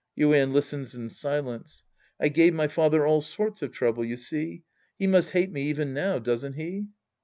(Yuien 0.17 0.51
listens 0.51 0.95
in 0.95 1.09
silence.) 1.09 1.83
I 2.19 2.29
gave 2.29 2.55
my 2.55 2.67
father 2.67 3.05
all 3.05 3.21
sorts 3.21 3.61
of 3.61 3.71
trouble, 3.71 4.03
you 4.03 4.17
see. 4.17 4.63
He 4.97 5.05
must 5.05 5.29
hate 5.29 5.51
me 5.51 5.61
even 5.65 5.93
now, 5.93 6.17
doesn't 6.17 6.53
he 6.53 6.87